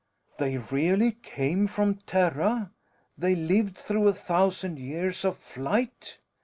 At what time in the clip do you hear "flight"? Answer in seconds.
5.37-6.17